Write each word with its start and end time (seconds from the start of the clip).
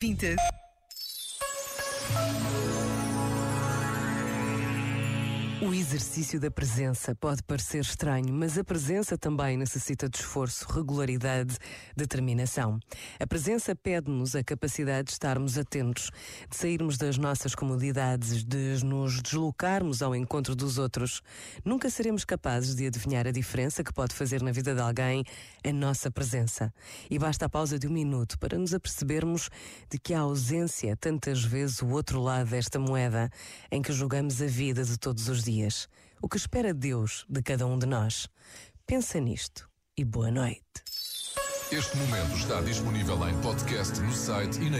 Pinta. 0.00 0.36
O 5.60 5.74
exercício 5.74 6.38
da 6.38 6.52
presença 6.52 7.16
pode 7.16 7.42
parecer 7.42 7.80
estranho, 7.80 8.32
mas 8.32 8.56
a 8.56 8.62
presença 8.62 9.18
também 9.18 9.56
necessita 9.56 10.08
de 10.08 10.16
esforço, 10.16 10.64
regularidade, 10.70 11.56
determinação. 11.96 12.78
A 13.18 13.26
presença 13.26 13.74
pede-nos 13.74 14.36
a 14.36 14.44
capacidade 14.44 15.06
de 15.06 15.14
estarmos 15.14 15.58
atentos, 15.58 16.12
de 16.48 16.56
sairmos 16.56 16.96
das 16.96 17.18
nossas 17.18 17.56
comodidades, 17.56 18.44
de 18.44 18.84
nos 18.84 19.20
deslocarmos 19.20 20.00
ao 20.00 20.14
encontro 20.14 20.54
dos 20.54 20.78
outros. 20.78 21.22
Nunca 21.64 21.90
seremos 21.90 22.24
capazes 22.24 22.76
de 22.76 22.86
adivinhar 22.86 23.26
a 23.26 23.32
diferença 23.32 23.82
que 23.82 23.92
pode 23.92 24.14
fazer 24.14 24.40
na 24.40 24.52
vida 24.52 24.72
de 24.72 24.80
alguém 24.80 25.24
a 25.64 25.72
nossa 25.72 26.08
presença. 26.08 26.72
E 27.10 27.18
basta 27.18 27.46
a 27.46 27.48
pausa 27.48 27.80
de 27.80 27.88
um 27.88 27.92
minuto 27.92 28.38
para 28.38 28.56
nos 28.56 28.72
apercebermos 28.72 29.50
de 29.90 29.98
que 29.98 30.14
a 30.14 30.20
ausência 30.20 30.92
é 30.92 30.94
tantas 30.94 31.42
vezes 31.42 31.82
o 31.82 31.88
outro 31.88 32.22
lado 32.22 32.48
desta 32.50 32.78
moeda 32.78 33.28
em 33.72 33.82
que 33.82 33.92
jogamos 33.92 34.40
a 34.40 34.46
vida 34.46 34.84
de 34.84 34.96
todos 34.96 35.28
os 35.28 35.42
dias 35.42 35.47
dias. 35.48 35.88
O 36.20 36.28
que 36.28 36.36
espera 36.36 36.74
Deus 36.74 37.24
de 37.28 37.42
cada 37.42 37.66
um 37.66 37.78
de 37.78 37.86
nós? 37.86 38.28
Pensa 38.86 39.18
nisto 39.18 39.68
e 39.96 40.04
boa 40.04 40.30
noite. 40.30 40.62
Este 41.72 41.96
momento 41.96 42.34
está 42.36 42.60
disponível 42.60 43.16
em 43.28 43.38
podcast 43.40 44.00
no 44.00 44.12
site 44.12 44.58
e 44.60 44.70
na. 44.70 44.78